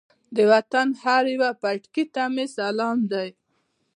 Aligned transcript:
د 0.35 0.37
وطن 0.51 0.87
هر 1.03 1.23
یوه 1.35 1.49
پټکي 1.61 2.05
ته 2.13 2.23
مې 2.33 2.45
سلام 2.57 2.97
دی. 3.11 3.29